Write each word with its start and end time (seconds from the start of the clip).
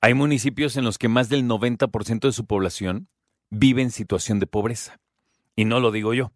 hay 0.00 0.14
municipios 0.14 0.76
en 0.76 0.84
los 0.84 0.98
que 0.98 1.08
más 1.08 1.28
del 1.28 1.48
90% 1.48 2.20
de 2.20 2.32
su 2.32 2.46
población 2.46 3.08
vive 3.50 3.82
en 3.82 3.90
situación 3.90 4.38
de 4.38 4.46
pobreza. 4.46 5.00
Y 5.56 5.64
no 5.64 5.80
lo 5.80 5.90
digo 5.90 6.14
yo. 6.14 6.30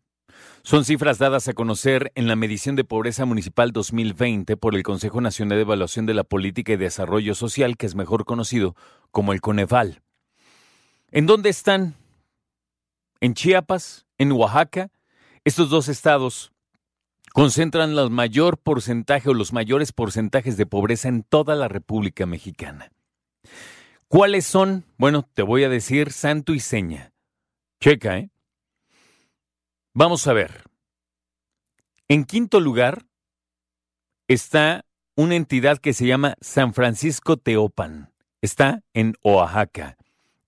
Son 0.64 0.84
cifras 0.84 1.18
dadas 1.18 1.46
a 1.46 1.54
conocer 1.54 2.10
en 2.16 2.26
la 2.26 2.34
medición 2.34 2.74
de 2.74 2.82
pobreza 2.82 3.26
municipal 3.26 3.70
2020 3.70 4.56
por 4.56 4.74
el 4.74 4.82
Consejo 4.82 5.20
Nacional 5.20 5.58
de 5.58 5.62
Evaluación 5.62 6.06
de 6.06 6.14
la 6.14 6.24
Política 6.24 6.72
y 6.72 6.78
Desarrollo 6.78 7.36
Social, 7.36 7.76
que 7.76 7.86
es 7.86 7.94
mejor 7.94 8.24
conocido 8.24 8.74
como 9.12 9.32
el 9.32 9.40
Coneval. 9.40 10.02
¿En 11.12 11.26
dónde 11.26 11.50
están? 11.50 11.94
En 13.20 13.34
Chiapas, 13.34 14.06
en 14.18 14.32
Oaxaca, 14.32 14.90
estos 15.44 15.70
dos 15.70 15.88
estados 15.88 16.52
concentran 17.32 17.96
el 17.96 18.10
mayor 18.10 18.58
porcentaje 18.58 19.28
o 19.30 19.34
los 19.34 19.52
mayores 19.52 19.92
porcentajes 19.92 20.56
de 20.56 20.66
pobreza 20.66 21.08
en 21.08 21.22
toda 21.22 21.54
la 21.54 21.68
República 21.68 22.26
Mexicana. 22.26 22.90
¿Cuáles 24.08 24.46
son? 24.46 24.84
Bueno, 24.98 25.28
te 25.34 25.42
voy 25.42 25.64
a 25.64 25.68
decir 25.68 26.12
santo 26.12 26.52
y 26.52 26.60
seña. 26.60 27.12
Checa, 27.80 28.18
¿eh? 28.18 28.30
Vamos 29.94 30.26
a 30.26 30.32
ver. 30.32 30.64
En 32.08 32.24
quinto 32.24 32.58
lugar 32.58 33.06
está 34.26 34.84
una 35.14 35.36
entidad 35.36 35.78
que 35.78 35.92
se 35.92 36.06
llama 36.06 36.34
San 36.40 36.74
Francisco 36.74 37.36
Teopan. 37.36 38.12
Está 38.40 38.82
en 38.94 39.14
Oaxaca. 39.22 39.96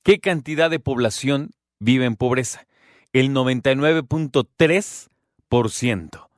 ¿Qué 0.02 0.18
cantidad 0.18 0.70
de 0.70 0.80
población 0.80 1.50
vive 1.82 2.06
en 2.06 2.16
pobreza? 2.16 2.66
El 3.12 3.28
99.3%. 3.30 6.28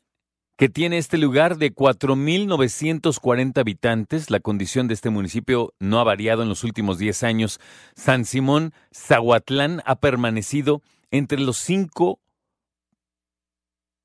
que 0.56 0.68
tiene 0.68 0.98
este 0.98 1.18
lugar 1.18 1.58
de 1.58 1.74
4.940 1.74 3.58
habitantes. 3.58 4.30
La 4.30 4.40
condición 4.40 4.88
de 4.88 4.94
este 4.94 5.10
municipio 5.10 5.74
no 5.78 6.00
ha 6.00 6.04
variado 6.04 6.42
en 6.42 6.48
los 6.48 6.64
últimos 6.64 6.98
10 6.98 7.22
años. 7.24 7.60
San 7.94 8.24
Simón 8.24 8.72
Zahuatlán 8.94 9.82
ha 9.84 9.96
permanecido 9.96 10.82
entre 11.10 11.38
los 11.38 11.58
cinco 11.58 12.20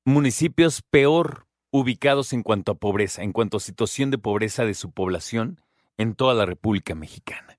municipios 0.04 0.82
peor 0.82 1.46
ubicados 1.70 2.32
en 2.34 2.42
cuanto 2.42 2.72
a 2.72 2.74
pobreza, 2.74 3.22
en 3.22 3.32
cuanto 3.32 3.56
a 3.56 3.60
situación 3.60 4.10
de 4.10 4.18
pobreza 4.18 4.64
de 4.64 4.74
su 4.74 4.90
población 4.90 5.60
en 5.96 6.14
toda 6.14 6.34
la 6.34 6.44
República 6.44 6.94
Mexicana. 6.94 7.56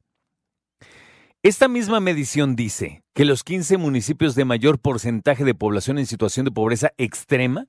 Esta 1.42 1.68
misma 1.68 2.00
medición 2.00 2.56
dice 2.56 3.03
que 3.14 3.26
los 3.26 3.44
15 3.44 3.78
municipios 3.78 4.36
de 4.36 4.46
mayor 4.46 4.80
porcentaje 4.80 5.44
de 5.44 5.56
población 5.56 5.98
en 5.98 6.06
situación 6.06 6.46
de 6.46 6.52
pobreza 6.52 6.94
extrema 6.98 7.68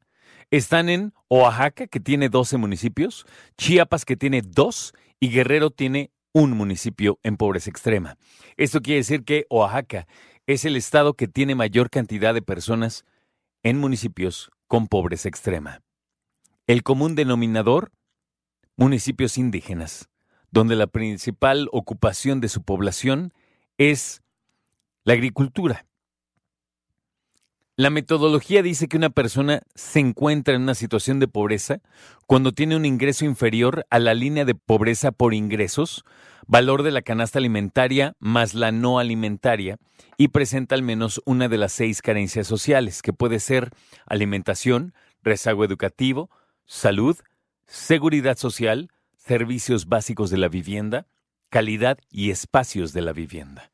están 0.56 0.88
en 0.88 1.12
Oaxaca, 1.28 1.86
que 1.86 2.00
tiene 2.00 2.28
12 2.28 2.56
municipios, 2.58 3.26
Chiapas, 3.56 4.04
que 4.04 4.16
tiene 4.16 4.42
2, 4.42 4.92
y 5.20 5.30
Guerrero 5.30 5.70
tiene 5.70 6.10
un 6.32 6.52
municipio 6.52 7.18
en 7.22 7.36
pobreza 7.36 7.70
extrema. 7.70 8.16
Esto 8.56 8.80
quiere 8.80 8.98
decir 8.98 9.24
que 9.24 9.46
Oaxaca 9.50 10.06
es 10.46 10.64
el 10.64 10.76
estado 10.76 11.14
que 11.14 11.28
tiene 11.28 11.54
mayor 11.54 11.90
cantidad 11.90 12.34
de 12.34 12.42
personas 12.42 13.04
en 13.62 13.78
municipios 13.78 14.50
con 14.66 14.88
pobreza 14.88 15.28
extrema. 15.28 15.80
El 16.66 16.82
común 16.82 17.14
denominador, 17.14 17.92
municipios 18.76 19.38
indígenas, 19.38 20.08
donde 20.50 20.76
la 20.76 20.86
principal 20.86 21.68
ocupación 21.72 22.40
de 22.40 22.48
su 22.48 22.62
población 22.62 23.32
es 23.78 24.22
la 25.04 25.14
agricultura. 25.14 25.86
La 27.76 27.90
metodología 27.90 28.62
dice 28.62 28.86
que 28.86 28.96
una 28.96 29.10
persona 29.10 29.62
se 29.74 29.98
encuentra 29.98 30.54
en 30.54 30.62
una 30.62 30.76
situación 30.76 31.18
de 31.18 31.26
pobreza 31.26 31.80
cuando 32.28 32.52
tiene 32.52 32.76
un 32.76 32.84
ingreso 32.84 33.24
inferior 33.24 33.84
a 33.90 33.98
la 33.98 34.14
línea 34.14 34.44
de 34.44 34.54
pobreza 34.54 35.10
por 35.10 35.34
ingresos, 35.34 36.04
valor 36.46 36.84
de 36.84 36.92
la 36.92 37.02
canasta 37.02 37.40
alimentaria 37.40 38.14
más 38.20 38.54
la 38.54 38.70
no 38.70 39.00
alimentaria, 39.00 39.78
y 40.16 40.28
presenta 40.28 40.76
al 40.76 40.82
menos 40.82 41.20
una 41.24 41.48
de 41.48 41.58
las 41.58 41.72
seis 41.72 42.00
carencias 42.00 42.46
sociales, 42.46 43.02
que 43.02 43.12
puede 43.12 43.40
ser 43.40 43.70
alimentación, 44.06 44.94
rezago 45.24 45.64
educativo, 45.64 46.30
salud, 46.66 47.16
seguridad 47.66 48.38
social, 48.38 48.88
servicios 49.16 49.86
básicos 49.86 50.30
de 50.30 50.38
la 50.38 50.46
vivienda, 50.46 51.08
calidad 51.50 51.98
y 52.08 52.30
espacios 52.30 52.92
de 52.92 53.00
la 53.02 53.12
vivienda. 53.12 53.72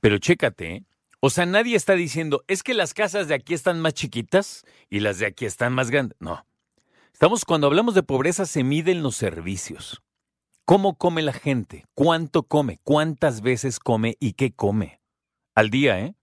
Pero 0.00 0.18
chécate, 0.18 0.74
¿eh? 0.74 0.84
O 1.20 1.30
sea, 1.30 1.46
nadie 1.46 1.76
está 1.76 1.94
diciendo, 1.94 2.44
es 2.46 2.62
que 2.62 2.74
las 2.74 2.94
casas 2.94 3.28
de 3.28 3.34
aquí 3.34 3.54
están 3.54 3.80
más 3.80 3.94
chiquitas 3.94 4.64
y 4.88 5.00
las 5.00 5.18
de 5.18 5.26
aquí 5.26 5.46
están 5.46 5.72
más 5.72 5.90
grandes. 5.90 6.16
No. 6.20 6.46
Estamos, 7.12 7.44
cuando 7.44 7.66
hablamos 7.66 7.94
de 7.94 8.04
pobreza, 8.04 8.46
se 8.46 8.62
miden 8.62 9.02
los 9.02 9.16
servicios. 9.16 10.00
¿Cómo 10.64 10.96
come 10.96 11.22
la 11.22 11.32
gente? 11.32 11.86
¿Cuánto 11.94 12.44
come? 12.44 12.78
¿Cuántas 12.84 13.40
veces 13.40 13.80
come 13.80 14.16
y 14.20 14.34
qué 14.34 14.52
come? 14.52 15.00
Al 15.54 15.70
día, 15.70 15.98
¿eh? 15.98 16.14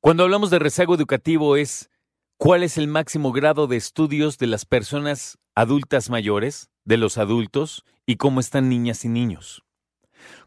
Cuando 0.00 0.24
hablamos 0.24 0.50
de 0.50 0.58
rezago 0.58 0.94
educativo 0.94 1.56
es 1.56 1.90
cuál 2.36 2.62
es 2.62 2.76
el 2.76 2.86
máximo 2.86 3.32
grado 3.32 3.66
de 3.66 3.76
estudios 3.76 4.36
de 4.36 4.46
las 4.46 4.66
personas 4.66 5.38
adultas 5.54 6.10
mayores, 6.10 6.68
de 6.84 6.96
los 6.96 7.18
adultos 7.18 7.84
y 8.04 8.16
cómo 8.16 8.40
están 8.40 8.68
niñas 8.68 9.04
y 9.04 9.08
niños. 9.08 9.64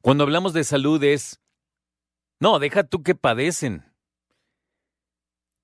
Cuando 0.01 0.23
hablamos 0.23 0.53
de 0.53 0.63
salud 0.63 1.03
es, 1.03 1.39
no, 2.39 2.59
deja 2.59 2.83
tú 2.83 3.03
que 3.03 3.15
padecen. 3.15 3.85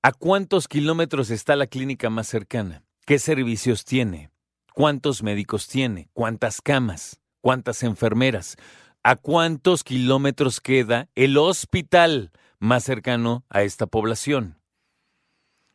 ¿A 0.01 0.11
cuántos 0.11 0.67
kilómetros 0.67 1.29
está 1.31 1.55
la 1.55 1.67
clínica 1.67 2.09
más 2.09 2.27
cercana? 2.27 2.83
¿Qué 3.05 3.19
servicios 3.19 3.85
tiene? 3.85 4.29
¿Cuántos 4.73 5.23
médicos 5.23 5.67
tiene? 5.67 6.09
¿Cuántas 6.13 6.61
camas? 6.61 7.21
¿Cuántas 7.41 7.81
enfermeras? 7.83 8.57
¿A 9.03 9.15
cuántos 9.15 9.83
kilómetros 9.83 10.61
queda 10.61 11.09
el 11.15 11.37
hospital 11.37 12.31
más 12.59 12.83
cercano 12.83 13.45
a 13.49 13.63
esta 13.63 13.87
población. 13.87 14.59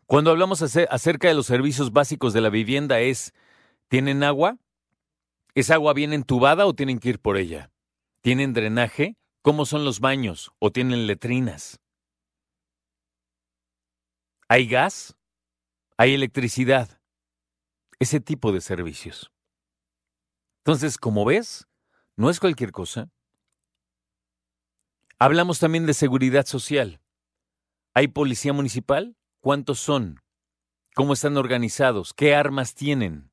Cuando 0.07 0.31
hablamos 0.31 0.61
acerca 0.63 1.29
de 1.29 1.35
los 1.35 1.47
servicios 1.47 1.93
básicos 1.93 2.33
de 2.33 2.41
la 2.41 2.51
vivienda 2.51 3.01
es, 3.01 3.33
¿tienen 3.89 4.25
agua? 4.25 4.59
¿Es 5.55 5.71
agua 5.71 5.93
bien 5.93 6.13
entubada 6.13 6.67
o 6.67 6.75
tienen 6.75 6.99
que 6.99 7.11
ir 7.11 7.21
por 7.21 7.37
ella? 7.37 7.71
¿Tienen 8.21 8.53
drenaje? 8.53 9.17
¿Cómo 9.43 9.65
son 9.65 9.87
los 9.87 10.01
baños? 10.01 10.53
¿O 10.59 10.71
tienen 10.71 11.07
letrinas? 11.07 11.81
¿Hay 14.49 14.67
gas? 14.67 15.17
¿Hay 15.97 16.13
electricidad? 16.13 17.01
Ese 17.99 18.21
tipo 18.21 18.53
de 18.53 18.61
servicios. 18.61 19.33
Entonces, 20.59 20.99
como 20.99 21.25
ves, 21.25 21.67
no 22.17 22.29
es 22.29 22.39
cualquier 22.39 22.71
cosa. 22.71 23.09
Hablamos 25.19 25.59
también 25.59 25.87
de 25.87 25.95
seguridad 25.95 26.45
social. 26.45 27.01
¿Hay 27.95 28.09
policía 28.09 28.53
municipal? 28.53 29.17
¿Cuántos 29.41 29.79
son? 29.79 30.21
¿Cómo 30.95 31.15
están 31.15 31.39
organizados? 31.39 32.13
¿Qué 32.13 32.35
armas 32.35 32.75
tienen? 32.75 33.33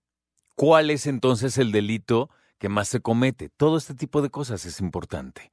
¿Cuál 0.56 0.90
es 0.90 1.06
entonces 1.06 1.58
el 1.58 1.74
delito 1.74 2.30
que 2.60 2.70
más 2.70 2.88
se 2.88 3.02
comete? 3.02 3.50
Todo 3.50 3.78
este 3.78 3.94
tipo 3.94 4.22
de 4.22 4.30
cosas 4.30 4.66
es 4.66 4.80
importante. 4.80 5.52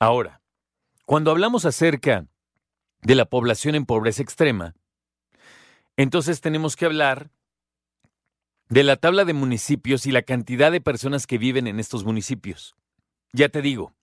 Ahora, 0.00 0.40
cuando 1.06 1.30
hablamos 1.30 1.64
acerca 1.64 2.26
de 3.02 3.14
la 3.14 3.24
población 3.24 3.74
en 3.74 3.86
pobreza 3.86 4.22
extrema, 4.22 4.74
entonces 5.96 6.40
tenemos 6.40 6.76
que 6.76 6.86
hablar 6.86 7.30
de 8.68 8.84
la 8.84 8.96
tabla 8.96 9.24
de 9.24 9.32
municipios 9.32 10.06
y 10.06 10.12
la 10.12 10.22
cantidad 10.22 10.70
de 10.70 10.80
personas 10.80 11.26
que 11.26 11.38
viven 11.38 11.66
en 11.66 11.80
estos 11.80 12.04
municipios. 12.04 12.76
Ya 13.32 13.48
te 13.48 13.62
digo, 13.62 13.94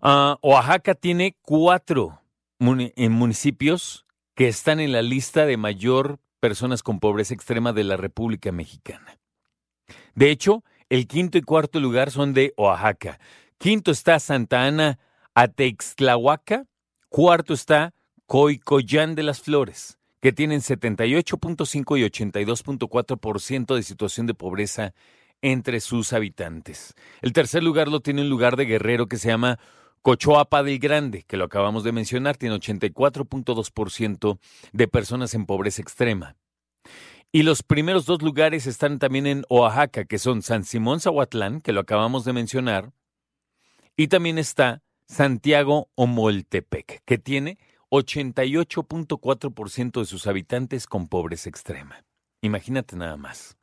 ah, 0.00 0.38
Oaxaca 0.42 0.94
tiene 0.94 1.36
cuatro 1.42 2.20
municipios 2.58 4.06
que 4.34 4.48
están 4.48 4.80
en 4.80 4.92
la 4.92 5.02
lista 5.02 5.46
de 5.46 5.56
mayor 5.56 6.20
personas 6.40 6.82
con 6.82 7.00
pobreza 7.00 7.34
extrema 7.34 7.72
de 7.72 7.84
la 7.84 7.96
República 7.96 8.52
Mexicana. 8.52 9.18
De 10.14 10.30
hecho, 10.30 10.62
el 10.90 11.06
quinto 11.06 11.38
y 11.38 11.42
cuarto 11.42 11.80
lugar 11.80 12.10
son 12.10 12.34
de 12.34 12.52
Oaxaca. 12.56 13.18
Quinto 13.58 13.90
está 13.90 14.18
Santa 14.20 14.64
Ana 14.64 14.98
Atextlahuaca. 15.34 16.66
Cuarto 17.08 17.54
está 17.54 17.94
Coicoyán 18.26 19.14
de 19.14 19.22
las 19.22 19.40
Flores 19.40 19.98
que 20.24 20.32
tienen 20.32 20.62
78.5 20.62 21.98
y 21.98 22.02
82.4% 22.02 23.74
de 23.74 23.82
situación 23.82 24.26
de 24.26 24.32
pobreza 24.32 24.94
entre 25.42 25.80
sus 25.80 26.14
habitantes. 26.14 26.94
El 27.20 27.34
tercer 27.34 27.62
lugar 27.62 27.88
lo 27.88 28.00
tiene 28.00 28.22
un 28.22 28.30
lugar 28.30 28.56
de 28.56 28.64
Guerrero 28.64 29.06
que 29.06 29.18
se 29.18 29.28
llama 29.28 29.58
Cochoapa 30.00 30.62
del 30.62 30.78
Grande, 30.78 31.24
que 31.24 31.36
lo 31.36 31.44
acabamos 31.44 31.84
de 31.84 31.92
mencionar, 31.92 32.38
tiene 32.38 32.56
84.2% 32.56 34.38
de 34.72 34.88
personas 34.88 35.34
en 35.34 35.44
pobreza 35.44 35.82
extrema. 35.82 36.36
Y 37.30 37.42
los 37.42 37.62
primeros 37.62 38.06
dos 38.06 38.22
lugares 38.22 38.66
están 38.66 38.98
también 38.98 39.26
en 39.26 39.44
Oaxaca, 39.50 40.06
que 40.06 40.18
son 40.18 40.40
San 40.40 40.64
Simón 40.64 41.00
Zahuatlán, 41.00 41.60
que 41.60 41.72
lo 41.72 41.80
acabamos 41.80 42.24
de 42.24 42.32
mencionar, 42.32 42.92
y 43.96 44.08
también 44.08 44.38
está 44.38 44.82
Santiago 45.06 45.90
Omoltepec, 45.94 47.02
que 47.04 47.18
tiene 47.18 47.58
88.4% 47.90 50.00
de 50.00 50.06
sus 50.06 50.26
habitantes 50.26 50.86
con 50.86 51.06
pobreza 51.08 51.48
extrema. 51.48 52.04
Imagínate 52.42 52.96
nada 52.96 53.16
más. 53.16 53.56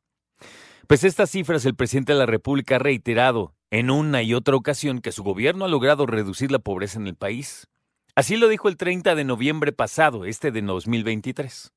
Pues 0.88 1.04
estas 1.04 1.30
cifras 1.32 1.66
el 1.66 1.76
presidente 1.76 2.14
de 2.14 2.20
la 2.20 2.26
República 2.26 2.78
ha 2.78 2.80
reiterado 2.80 3.54
en 3.70 3.90
una 3.90 4.24
y 4.24 4.34
otra 4.34 4.56
ocasión 4.56 5.02
que 5.02 5.12
su 5.12 5.24
gobierno 5.24 5.66
ha 5.66 5.70
logrado 5.70 6.06
reducir 6.06 6.52
la 6.52 6.60
pobreza 6.60 7.00
en 7.00 7.08
el 7.08 7.16
país. 7.16 7.68
Así 8.16 8.36
lo 8.36 8.50
dijo 8.50 8.68
el 8.68 8.78
30 8.78 9.16
de 9.16 9.24
noviembre 9.24 9.72
pasado, 9.72 10.26
este 10.26 10.52
de 10.52 10.62
2023. 10.62 11.72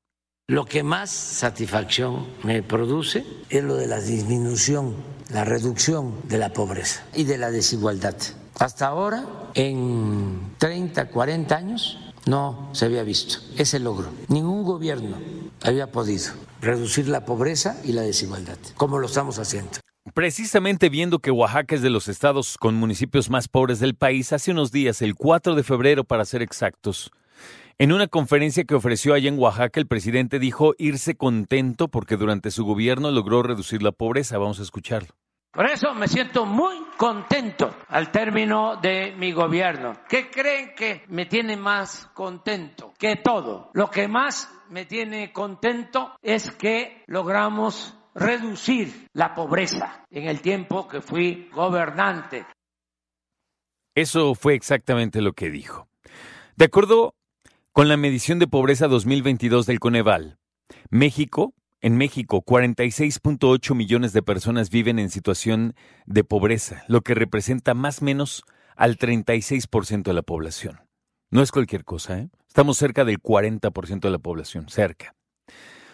Lo 0.47 0.65
que 0.65 0.83
más 0.83 1.09
satisfacción 1.09 2.27
me 2.43 2.61
produce 2.61 3.25
es 3.49 3.63
lo 3.63 3.77
de 3.77 3.87
la 3.87 3.99
disminución, 3.99 4.95
la 5.31 5.43
reducción 5.43 6.13
de 6.27 6.37
la 6.37 6.53
pobreza 6.53 7.03
y 7.15 7.23
de 7.23 7.37
la 7.37 7.51
desigualdad. 7.51 8.15
Hasta 8.59 8.87
ahora, 8.87 9.25
en 9.53 10.53
30, 10.57 11.09
40 11.09 11.55
años, 11.55 11.99
no 12.25 12.69
se 12.73 12.85
había 12.85 13.03
visto 13.03 13.39
ese 13.57 13.79
logro. 13.79 14.09
Ningún 14.27 14.63
gobierno 14.63 15.17
había 15.63 15.91
podido 15.91 16.33
reducir 16.61 17.07
la 17.07 17.25
pobreza 17.25 17.77
y 17.83 17.91
la 17.91 18.01
desigualdad, 18.01 18.57
como 18.75 18.99
lo 18.99 19.07
estamos 19.07 19.39
haciendo. 19.39 19.71
Precisamente 20.13 20.89
viendo 20.89 21.19
que 21.19 21.31
Oaxaca 21.31 21.75
es 21.75 21.81
de 21.81 21.89
los 21.89 22.07
estados 22.07 22.57
con 22.57 22.75
municipios 22.75 23.29
más 23.29 23.47
pobres 23.47 23.79
del 23.79 23.95
país, 23.95 24.33
hace 24.33 24.51
unos 24.51 24.71
días, 24.71 25.01
el 25.01 25.15
4 25.15 25.55
de 25.55 25.63
febrero 25.63 26.03
para 26.03 26.25
ser 26.25 26.41
exactos, 26.41 27.11
en 27.77 27.91
una 27.91 28.07
conferencia 28.07 28.63
que 28.63 28.73
ofreció 28.73 29.13
allá 29.13 29.27
en 29.27 29.37
Oaxaca, 29.37 29.81
el 29.81 29.87
presidente 29.87 30.39
dijo 30.39 30.75
irse 30.77 31.15
contento 31.15 31.89
porque 31.89 32.15
durante 32.15 32.49
su 32.49 32.63
gobierno 32.63 33.11
logró 33.11 33.43
reducir 33.43 33.83
la 33.83 33.91
pobreza. 33.91 34.37
Vamos 34.37 34.61
a 34.61 34.63
escucharlo. 34.63 35.09
Por 35.55 35.67
eso 35.67 35.93
me 35.93 36.09
siento 36.09 36.45
muy 36.45 36.75
contento 36.97 37.73
al 37.87 38.11
término 38.11 38.75
de 38.75 39.15
mi 39.15 39.31
gobierno. 39.31 39.93
¿Qué 40.09 40.29
creen 40.29 40.75
que 40.75 41.03
me 41.07 41.27
tiene 41.27 41.55
más 41.55 42.07
contento 42.13 42.93
que 42.99 43.15
todo? 43.15 43.71
Lo 43.73 43.89
que 43.89 44.09
más 44.09 44.51
me 44.69 44.83
tiene 44.83 45.31
contento 45.31 46.11
es 46.21 46.51
que 46.51 47.03
logramos 47.07 47.97
reducir 48.13 49.07
la 49.13 49.33
pobreza 49.33 50.05
en 50.09 50.27
el 50.27 50.41
tiempo 50.41 50.89
que 50.89 50.99
fui 50.99 51.49
gobernante. 51.53 52.45
Eso 53.95 54.35
fue 54.35 54.55
exactamente 54.55 55.21
lo 55.21 55.31
que 55.31 55.49
dijo. 55.49 55.87
De 56.57 56.65
acuerdo 56.65 57.15
con 57.71 57.87
la 57.87 57.95
medición 57.95 58.39
de 58.39 58.47
pobreza 58.47 58.89
2022 58.89 59.65
del 59.67 59.79
Coneval, 59.79 60.37
México 60.89 61.53
en 61.81 61.97
México, 61.97 62.43
46.8 62.43 63.75
millones 63.75 64.13
de 64.13 64.23
personas 64.23 64.69
viven 64.69 64.99
en 64.99 65.09
situación 65.09 65.75
de 66.05 66.23
pobreza, 66.23 66.83
lo 66.87 67.01
que 67.01 67.13
representa 67.13 67.73
más 67.73 68.01
o 68.01 68.05
menos 68.05 68.43
al 68.75 68.97
36% 68.97 70.03
de 70.03 70.13
la 70.13 70.21
población. 70.21 70.81
No 71.29 71.41
es 71.41 71.51
cualquier 71.51 71.83
cosa, 71.83 72.19
¿eh? 72.19 72.29
Estamos 72.47 72.77
cerca 72.77 73.03
del 73.03 73.21
40% 73.21 73.99
de 73.99 74.09
la 74.09 74.19
población, 74.19 74.69
cerca. 74.69 75.15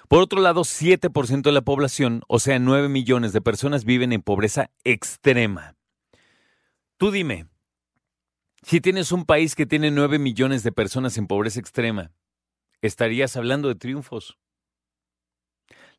Por 0.08 0.22
otro 0.22 0.42
lado, 0.42 0.62
7% 0.62 1.42
de 1.42 1.52
la 1.52 1.62
población, 1.62 2.22
o 2.28 2.40
sea, 2.40 2.60
9 2.60 2.90
millones 2.90 3.34
de 3.34 3.42
personas 3.42 3.86
viven 3.86 4.12
en 4.12 4.22
pobreza 4.22 4.70
extrema. 4.84 5.76
Tú 6.98 7.12
dime, 7.12 7.48
si 8.62 8.82
tienes 8.82 9.12
un 9.12 9.26
país 9.26 9.56
que 9.56 9.66
tiene 9.66 9.90
9 9.90 10.20
millones 10.20 10.64
de 10.64 10.72
personas 10.72 11.18
en 11.18 11.28
pobreza 11.28 11.60
extrema, 11.60 12.12
¿estarías 12.82 13.36
hablando 13.38 13.70
de 13.70 13.76
triunfos? 13.76 14.38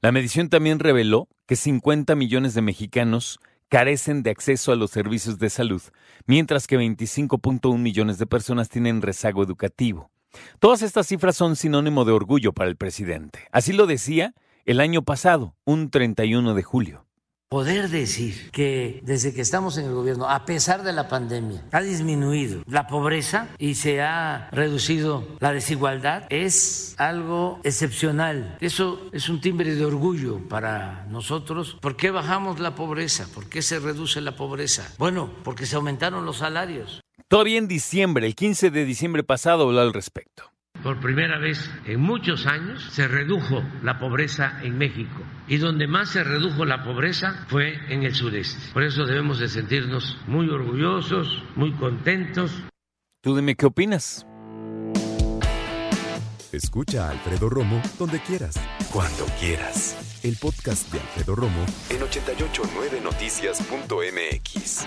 La 0.03 0.11
medición 0.11 0.49
también 0.49 0.81
reveló 0.81 1.29
que 1.47 1.55
50 1.55 2.17
millones 2.17 2.55
de 2.55 2.61
mexicanos 2.61 3.39
carecen 3.69 4.25
de 4.25 4.31
acceso 4.31 4.73
a 4.73 4.77
los 4.77 4.91
servicios 4.91 5.39
de 5.39 5.49
salud, 5.49 5.81
mientras 6.27 6.67
que 6.67 6.77
25.1 6.77 7.79
millones 7.79 8.19
de 8.19 8.27
personas 8.27 8.69
tienen 8.69 9.01
rezago 9.01 9.45
educativo. 9.45 10.11
Todas 10.59 10.83
estas 10.83 11.07
cifras 11.07 11.37
son 11.37 11.55
sinónimo 11.55 12.05
de 12.05 12.11
orgullo 12.11 12.53
para 12.53 12.69
el 12.69 12.77
presidente. 12.77 13.47
Así 13.53 13.73
lo 13.73 13.87
decía 13.87 14.35
el 14.65 14.81
año 14.81 15.03
pasado, 15.03 15.55
un 15.65 15.89
31 15.89 16.53
de 16.55 16.63
julio 16.65 17.07
poder 17.53 17.91
decir 17.91 18.51
que 18.51 19.01
desde 19.03 19.35
que 19.35 19.43
estamos 19.43 19.77
en 19.77 19.85
el 19.85 19.93
gobierno, 19.93 20.27
a 20.27 20.47
pesar 20.47 20.83
de 20.85 20.95
la 20.95 21.09
pandemia, 21.09 21.63
ha 21.71 21.83
disminuido 21.83 22.63
la 22.67 22.87
pobreza 22.87 23.47
y 23.59 23.75
se 23.75 24.01
ha 24.01 24.49
reducido 24.53 25.29
la 25.39 25.53
desigualdad 25.53 26.25
es 26.31 26.95
algo 26.97 27.61
excepcional. 27.63 28.57
Eso 28.63 29.03
es 29.13 29.29
un 29.29 29.43
timbre 29.43 29.75
de 29.75 29.85
orgullo 29.85 30.49
para 30.49 31.05
nosotros. 31.11 31.77
¿Por 31.79 31.95
qué 31.95 32.11
bajamos 32.11 32.59
la 32.59 32.75
pobreza? 32.75 33.29
¿Por 33.35 33.51
qué 33.51 33.61
se 33.61 33.79
reduce 33.79 34.23
la 34.23 34.35
pobreza? 34.35 34.91
Bueno, 34.97 35.29
porque 35.45 35.67
se 35.67 35.77
aumentaron 35.77 36.25
los 36.25 36.39
salarios. 36.39 37.03
Todavía 37.29 37.59
en 37.59 37.69
diciembre, 37.69 38.27
el 38.27 38.35
15 38.35 38.71
de 38.71 38.87
diciembre 38.87 39.25
pasado, 39.25 39.65
habló 39.65 39.83
al 39.83 39.93
respecto. 39.93 40.52
Por 40.83 41.01
primera 41.01 41.39
vez 41.39 41.71
en 41.87 42.01
muchos 42.01 42.47
años 42.47 42.83
se 42.91 43.07
redujo 43.07 43.63
la 43.83 44.01
pobreza 44.01 44.59
en 44.63 44.79
México 44.79 45.23
y 45.47 45.59
donde 45.59 45.87
más 45.87 46.09
se 46.11 46.25
redujo 46.25 46.65
la 46.65 46.83
pobreza 46.83 47.47
fue 47.49 47.79
en 47.89 48.03
el 48.03 48.15
sureste. 48.15 48.73
Por 48.73 48.83
eso 48.83 49.05
debemos 49.05 49.39
de 49.39 49.47
sentirnos 49.49 50.19
muy 50.27 50.49
orgullosos, 50.49 51.45
muy 51.55 51.71
contentos. 51.73 52.51
Tú 53.23 53.37
dime 53.37 53.55
qué 53.55 53.67
opinas. 53.67 54.27
Escucha 56.51 57.07
a 57.07 57.11
Alfredo 57.13 57.49
Romo 57.49 57.81
donde 57.99 58.19
quieras, 58.21 58.57
cuando 58.93 59.25
quieras. 59.41 60.21
El 60.23 60.37
podcast 60.37 60.93
de 60.93 61.01
Alfredo 61.01 61.35
Romo 61.37 61.65
en 61.91 62.01
889noticias.mx. 62.01 64.87